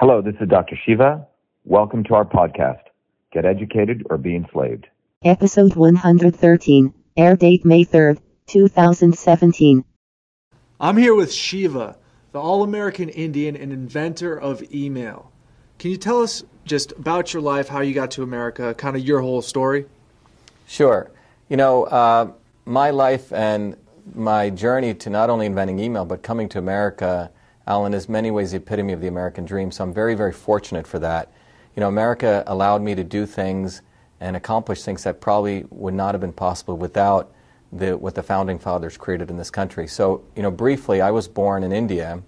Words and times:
Hello, 0.00 0.22
this 0.22 0.36
is 0.40 0.48
Dr. 0.48 0.78
Shiva. 0.86 1.26
Welcome 1.64 2.04
to 2.04 2.14
our 2.14 2.24
podcast, 2.24 2.82
Get 3.32 3.44
Educated 3.44 4.06
or 4.08 4.16
Be 4.16 4.36
Enslaved. 4.36 4.86
Episode 5.24 5.74
113, 5.74 6.94
air 7.16 7.34
date 7.34 7.64
May 7.64 7.84
3rd, 7.84 8.20
2017. 8.46 9.84
I'm 10.78 10.96
here 10.96 11.16
with 11.16 11.32
Shiva, 11.32 11.96
the 12.30 12.38
All 12.38 12.62
American 12.62 13.08
Indian 13.08 13.56
and 13.56 13.72
inventor 13.72 14.38
of 14.38 14.62
email. 14.72 15.32
Can 15.80 15.90
you 15.90 15.96
tell 15.96 16.22
us 16.22 16.44
just 16.64 16.92
about 16.92 17.34
your 17.34 17.42
life, 17.42 17.66
how 17.66 17.80
you 17.80 17.92
got 17.92 18.12
to 18.12 18.22
America, 18.22 18.74
kind 18.74 18.94
of 18.94 19.02
your 19.02 19.20
whole 19.20 19.42
story? 19.42 19.86
Sure. 20.68 21.10
You 21.48 21.56
know, 21.56 21.86
uh, 21.86 22.30
my 22.64 22.90
life 22.90 23.32
and 23.32 23.76
my 24.14 24.50
journey 24.50 24.94
to 24.94 25.10
not 25.10 25.28
only 25.28 25.46
inventing 25.46 25.80
email, 25.80 26.04
but 26.04 26.22
coming 26.22 26.48
to 26.50 26.60
America, 26.60 27.32
Alan, 27.68 27.92
is 27.92 28.08
many 28.08 28.30
ways 28.30 28.52
the 28.52 28.56
epitome 28.56 28.94
of 28.94 29.02
the 29.02 29.08
American 29.08 29.44
dream. 29.44 29.70
So 29.70 29.84
I'm 29.84 29.92
very, 29.92 30.14
very 30.14 30.32
fortunate 30.32 30.86
for 30.86 30.98
that. 31.00 31.30
You 31.76 31.80
know, 31.80 31.88
America 31.88 32.42
allowed 32.46 32.80
me 32.80 32.94
to 32.94 33.04
do 33.04 33.26
things 33.26 33.82
and 34.20 34.36
accomplish 34.36 34.82
things 34.82 35.04
that 35.04 35.20
probably 35.20 35.66
would 35.68 35.92
not 35.92 36.14
have 36.14 36.20
been 36.22 36.32
possible 36.32 36.78
without 36.78 37.30
the, 37.70 37.94
what 37.96 38.14
the 38.14 38.22
founding 38.22 38.58
fathers 38.58 38.96
created 38.96 39.28
in 39.28 39.36
this 39.36 39.50
country. 39.50 39.86
So, 39.86 40.24
you 40.34 40.42
know, 40.42 40.50
briefly, 40.50 41.02
I 41.02 41.10
was 41.10 41.28
born 41.28 41.62
in 41.62 41.70
India, 41.70 42.22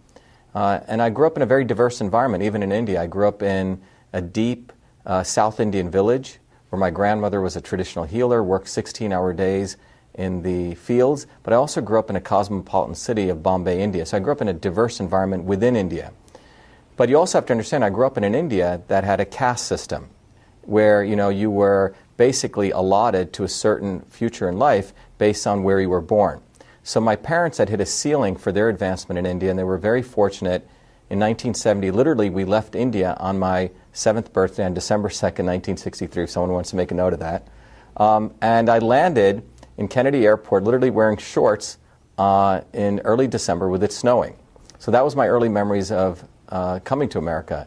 uh, 0.55 0.81
and 0.87 1.01
I 1.01 1.09
grew 1.09 1.27
up 1.27 1.37
in 1.37 1.43
a 1.43 1.47
very 1.47 1.65
diverse 1.65 2.03
environment, 2.03 2.45
even 2.45 2.63
in 2.63 2.71
India. 2.71 3.01
I 3.01 3.07
grew 3.07 3.27
up 3.27 3.43
in 3.43 3.81
a 4.13 4.21
deep 4.21 4.75
uh, 5.07 5.23
South 5.23 5.59
Indian 5.59 5.91
village 5.91 6.39
where 6.69 6.79
my 6.79 6.91
grandmother 6.91 7.41
was 7.41 7.57
a 7.57 7.63
traditional 7.63 8.05
healer, 8.05 8.45
worked 8.45 8.69
16 8.69 9.11
hour 9.11 9.33
days 9.33 9.79
in 10.15 10.43
the 10.43 10.75
fields, 10.75 11.27
but 11.43 11.53
I 11.53 11.57
also 11.57 11.81
grew 11.81 11.99
up 11.99 12.11
in 12.11 12.17
a 12.17 12.21
cosmopolitan 12.21 12.95
city 12.95 13.29
of 13.29 13.43
Bombay, 13.43 13.81
India. 13.81 14.05
So 14.05 14.17
I 14.17 14.21
grew 14.21 14.33
up 14.33 14.41
in 14.41 14.49
a 14.49 14.53
diverse 14.53 15.01
environment 15.01 15.45
within 15.45 15.77
India. 15.77 16.13
But 16.97 17.09
you 17.09 17.17
also 17.17 17.39
have 17.39 17.47
to 17.47 17.53
understand, 17.53 17.85
I 17.85 17.91
grew 17.91 18.07
up 18.07 18.19
in 18.19 18.25
an 18.25 18.35
India 18.35 18.83
that 18.89 19.05
had 19.05 19.21
a 19.21 19.25
caste 19.25 19.67
system 19.67 20.11
where 20.63 21.03
you 21.03 21.17
know 21.17 21.31
you 21.31 21.51
were 21.51 21.95
basically 22.17 22.71
allotted 22.71 23.33
to 23.33 23.45
a 23.45 23.49
certain 23.49 24.01
future 24.03 24.49
in 24.49 24.59
life 24.59 24.93
based 25.17 25.47
on 25.47 25.63
where 25.63 25.81
you 25.81 25.89
were 25.89 26.03
born. 26.03 26.41
So 26.83 27.01
my 27.01 27.17
parents 27.17 27.59
had 27.59 27.69
hit 27.69 27.81
a 27.81 27.87
ceiling 27.87 28.37
for 28.37 28.53
their 28.53 28.69
advancement 28.69 29.19
in 29.19 29.27
India, 29.27 29.51
and 29.51 29.59
they 29.59 29.65
were 29.65 29.79
very 29.79 30.03
fortunate. 30.03 30.63
In 31.09 31.19
1970, 31.19 31.91
literally, 31.91 32.31
we 32.31 32.45
left 32.45 32.75
India 32.75 33.17
on 33.19 33.39
my 33.39 33.71
seventh 33.93 34.33
birthday 34.33 34.65
on 34.65 34.75
December 34.75 35.09
2nd, 35.09 35.45
1963. 35.47 36.25
If 36.25 36.31
someone 36.31 36.53
wants 36.53 36.71
to 36.71 36.77
make 36.77 36.91
a 36.91 36.95
note 36.95 37.13
of 37.13 37.21
that. 37.21 37.49
Um, 37.97 38.33
and 38.41 38.69
I 38.69 38.79
landed 38.79 39.43
in 39.81 39.89
Kennedy 39.89 40.27
Airport, 40.27 40.63
literally 40.63 40.91
wearing 40.91 41.17
shorts 41.17 41.79
uh, 42.19 42.61
in 42.75 43.01
early 43.01 43.27
December 43.27 43.71
with 43.71 43.83
it 43.83 43.93
snowing. 43.93 44.37
So 44.79 44.91
that 44.91 45.03
was 45.03 45.17
my 45.17 45.27
early 45.27 45.49
memories 45.49 45.91
of 45.91 46.23
uh, 46.51 46.81
coming 46.81 47.09
to 47.09 47.19
America. 47.19 47.67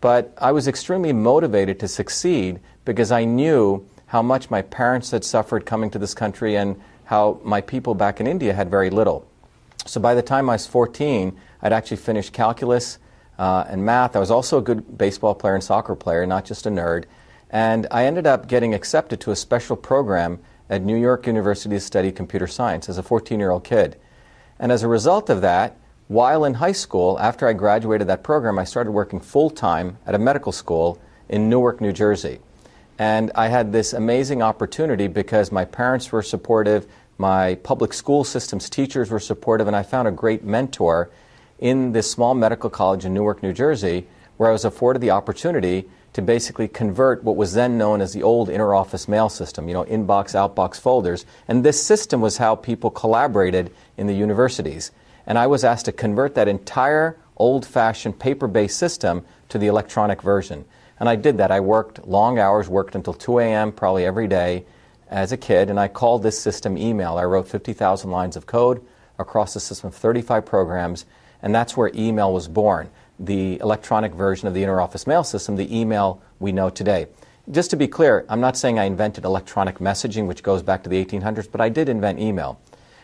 But 0.00 0.34
I 0.38 0.50
was 0.50 0.66
extremely 0.66 1.12
motivated 1.12 1.78
to 1.80 1.88
succeed 1.88 2.58
because 2.84 3.12
I 3.12 3.24
knew 3.24 3.88
how 4.06 4.22
much 4.22 4.50
my 4.50 4.60
parents 4.60 5.12
had 5.12 5.24
suffered 5.24 5.64
coming 5.64 5.88
to 5.92 6.00
this 6.00 6.14
country 6.14 6.56
and 6.56 6.80
how 7.04 7.40
my 7.44 7.60
people 7.60 7.94
back 7.94 8.18
in 8.18 8.26
India 8.26 8.52
had 8.52 8.68
very 8.68 8.90
little. 8.90 9.24
So 9.86 10.00
by 10.00 10.14
the 10.16 10.22
time 10.22 10.50
I 10.50 10.54
was 10.54 10.66
14, 10.66 11.38
I'd 11.62 11.72
actually 11.72 11.98
finished 11.98 12.32
calculus 12.32 12.98
uh, 13.38 13.66
and 13.68 13.86
math. 13.86 14.16
I 14.16 14.18
was 14.18 14.32
also 14.32 14.58
a 14.58 14.62
good 14.62 14.98
baseball 14.98 15.36
player 15.36 15.54
and 15.54 15.62
soccer 15.62 15.94
player, 15.94 16.26
not 16.26 16.44
just 16.44 16.66
a 16.66 16.70
nerd. 16.70 17.04
And 17.50 17.86
I 17.92 18.06
ended 18.06 18.26
up 18.26 18.48
getting 18.48 18.74
accepted 18.74 19.20
to 19.20 19.30
a 19.30 19.36
special 19.36 19.76
program 19.76 20.40
at 20.72 20.82
New 20.82 20.96
York 20.96 21.26
University 21.26 21.76
to 21.76 21.80
study 21.80 22.10
computer 22.10 22.46
science 22.46 22.88
as 22.88 22.96
a 22.96 23.02
14 23.02 23.38
year 23.38 23.50
old 23.50 23.62
kid. 23.62 23.98
And 24.58 24.72
as 24.72 24.82
a 24.82 24.88
result 24.88 25.28
of 25.28 25.42
that, 25.42 25.76
while 26.08 26.46
in 26.46 26.54
high 26.54 26.72
school, 26.72 27.18
after 27.20 27.46
I 27.46 27.52
graduated 27.52 28.08
that 28.08 28.22
program, 28.24 28.58
I 28.58 28.64
started 28.64 28.92
working 28.92 29.20
full 29.20 29.50
time 29.50 29.98
at 30.06 30.14
a 30.14 30.18
medical 30.18 30.50
school 30.50 30.98
in 31.28 31.50
Newark, 31.50 31.82
New 31.82 31.92
Jersey. 31.92 32.40
And 32.98 33.30
I 33.34 33.48
had 33.48 33.72
this 33.72 33.92
amazing 33.92 34.40
opportunity 34.40 35.08
because 35.08 35.52
my 35.52 35.66
parents 35.66 36.10
were 36.10 36.22
supportive, 36.22 36.86
my 37.18 37.56
public 37.56 37.92
school 37.92 38.24
system's 38.24 38.70
teachers 38.70 39.10
were 39.10 39.20
supportive, 39.20 39.66
and 39.66 39.76
I 39.76 39.82
found 39.82 40.08
a 40.08 40.10
great 40.10 40.42
mentor 40.42 41.10
in 41.58 41.92
this 41.92 42.10
small 42.10 42.34
medical 42.34 42.70
college 42.70 43.04
in 43.04 43.12
Newark, 43.12 43.42
New 43.42 43.52
Jersey, 43.52 44.06
where 44.38 44.48
I 44.48 44.52
was 44.52 44.64
afforded 44.64 45.02
the 45.02 45.10
opportunity 45.10 45.86
to 46.12 46.22
basically 46.22 46.68
convert 46.68 47.24
what 47.24 47.36
was 47.36 47.54
then 47.54 47.78
known 47.78 48.00
as 48.00 48.12
the 48.12 48.22
old 48.22 48.50
inner 48.50 48.74
office 48.74 49.08
mail 49.08 49.28
system, 49.28 49.68
you 49.68 49.74
know, 49.74 49.84
inbox, 49.84 50.34
outbox 50.34 50.78
folders. 50.78 51.24
And 51.48 51.64
this 51.64 51.82
system 51.82 52.20
was 52.20 52.36
how 52.36 52.54
people 52.54 52.90
collaborated 52.90 53.72
in 53.96 54.06
the 54.06 54.14
universities. 54.14 54.90
And 55.26 55.38
I 55.38 55.46
was 55.46 55.64
asked 55.64 55.86
to 55.86 55.92
convert 55.92 56.34
that 56.34 56.48
entire 56.48 57.16
old 57.36 57.64
fashioned 57.64 58.18
paper 58.18 58.46
based 58.46 58.78
system 58.78 59.24
to 59.48 59.58
the 59.58 59.68
electronic 59.68 60.20
version. 60.20 60.64
And 61.00 61.08
I 61.08 61.16
did 61.16 61.38
that. 61.38 61.50
I 61.50 61.60
worked 61.60 62.06
long 62.06 62.38
hours, 62.38 62.68
worked 62.68 62.94
until 62.94 63.14
2 63.14 63.38
a.m. 63.38 63.72
probably 63.72 64.04
every 64.04 64.28
day 64.28 64.64
as 65.08 65.32
a 65.32 65.36
kid, 65.36 65.68
and 65.68 65.78
I 65.78 65.88
called 65.88 66.22
this 66.22 66.38
system 66.38 66.78
email. 66.78 67.18
I 67.18 67.24
wrote 67.24 67.48
50,000 67.48 68.10
lines 68.10 68.36
of 68.36 68.46
code 68.46 68.84
across 69.18 69.54
a 69.56 69.60
system 69.60 69.88
of 69.88 69.94
35 69.94 70.46
programs, 70.46 71.04
and 71.42 71.54
that's 71.54 71.76
where 71.76 71.90
email 71.94 72.32
was 72.32 72.48
born 72.48 72.88
the 73.18 73.58
electronic 73.60 74.14
version 74.14 74.48
of 74.48 74.54
the 74.54 74.62
interoffice 74.62 75.06
mail 75.06 75.24
system, 75.24 75.56
the 75.56 75.76
email 75.76 76.20
we 76.40 76.52
know 76.52 76.70
today. 76.70 77.06
Just 77.50 77.70
to 77.70 77.76
be 77.76 77.88
clear, 77.88 78.24
I'm 78.28 78.40
not 78.40 78.56
saying 78.56 78.78
I 78.78 78.84
invented 78.84 79.24
electronic 79.24 79.78
messaging, 79.78 80.26
which 80.26 80.42
goes 80.42 80.62
back 80.62 80.82
to 80.84 80.88
the 80.88 81.04
1800s, 81.04 81.50
but 81.50 81.60
I 81.60 81.68
did 81.68 81.88
invent 81.88 82.20
email. 82.20 82.60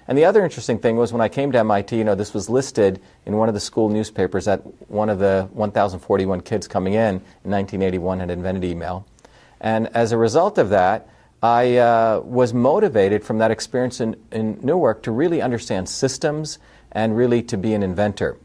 And 0.06 0.16
the 0.16 0.24
other 0.24 0.42
interesting 0.42 0.78
thing 0.78 0.96
was 0.96 1.12
when 1.12 1.20
I 1.20 1.28
came 1.28 1.52
to 1.52 1.58
MIT, 1.58 1.94
you 1.96 2.04
know, 2.04 2.14
this 2.14 2.32
was 2.32 2.48
listed 2.48 3.00
in 3.26 3.36
one 3.36 3.48
of 3.48 3.54
the 3.54 3.60
school 3.60 3.90
newspapers 3.90 4.46
that 4.46 4.60
one 4.90 5.10
of 5.10 5.18
the 5.18 5.48
1,041 5.52 6.40
kids 6.40 6.66
coming 6.66 6.94
in 6.94 7.16
in 7.16 7.50
1981 7.50 8.20
had 8.20 8.30
invented 8.30 8.64
email. 8.64 9.06
And 9.60 9.88
as 9.88 10.12
a 10.12 10.16
result 10.16 10.56
of 10.56 10.70
that, 10.70 11.08
I 11.42 11.76
uh, 11.76 12.20
was 12.24 12.54
motivated 12.54 13.22
from 13.22 13.38
that 13.38 13.50
experience 13.50 14.00
in, 14.00 14.16
in 14.32 14.58
Newark 14.62 15.02
to 15.02 15.12
really 15.12 15.42
understand 15.42 15.88
systems 15.88 16.58
and 16.90 17.16
really 17.16 17.42
to 17.42 17.56
be 17.58 17.74
an 17.74 17.82
inventor. 17.82 18.38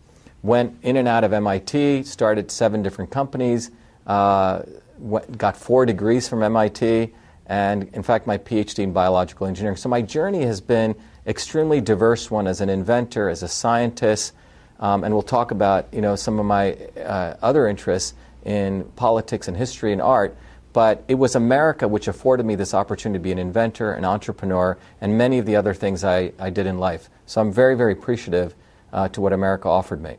Went 0.44 0.78
in 0.84 0.98
and 0.98 1.08
out 1.08 1.24
of 1.24 1.34
MIT, 1.34 2.04
started 2.04 2.52
seven 2.52 2.84
different 2.84 3.10
companies, 3.10 3.72
uh, 4.06 4.62
went, 5.00 5.38
got 5.38 5.58
four 5.58 5.86
degrees 5.86 6.28
from 6.28 6.44
MIT, 6.44 7.14
and 7.46 7.90
in 7.94 8.04
fact, 8.04 8.28
my 8.28 8.38
PhD 8.38 8.80
in 8.80 8.94
biological 8.94 9.48
engineering. 9.48 9.78
So 9.78 9.90
my 9.90 10.02
journey 10.02 10.44
has 10.44 10.62
been 10.62 10.96
extremely 11.26 11.82
diverse 11.82 12.30
one 12.30 12.48
as 12.48 12.62
an 12.62 12.70
inventor, 12.70 13.30
as 13.30 13.44
a 13.44 13.48
scientist, 13.48 14.34
um, 14.80 15.04
and 15.04 15.14
we'll 15.14 15.24
talk 15.24 15.52
about 15.52 15.88
you 15.94 16.02
know 16.02 16.16
some 16.16 16.40
of 16.40 16.46
my 16.46 16.74
uh, 16.98 17.36
other 17.42 17.68
interests 17.68 18.14
in 18.44 18.84
politics 18.96 19.48
and 19.48 19.56
history 19.56 19.94
and 19.94 20.02
art. 20.02 20.36
But 20.74 21.04
it 21.08 21.16
was 21.16 21.36
America 21.36 21.88
which 21.88 22.08
afforded 22.08 22.46
me 22.46 22.56
this 22.56 22.74
opportunity 22.74 23.20
to 23.20 23.24
be 23.24 23.32
an 23.32 23.38
inventor, 23.38 23.94
an 23.94 24.06
entrepreneur, 24.06 24.78
and 25.00 25.18
many 25.18 25.38
of 25.38 25.46
the 25.46 25.56
other 25.56 25.74
things 25.74 26.04
I, 26.04 26.34
I 26.40 26.50
did 26.50 26.66
in 26.66 26.80
life. 26.80 27.10
So 27.28 27.42
I'm 27.42 27.52
very, 27.52 27.76
very 27.76 27.94
appreciative 27.94 28.56
uh, 28.92 29.08
to 29.10 29.22
what 29.22 29.34
America 29.34 29.70
offered 29.70 30.02
me. 30.02 30.18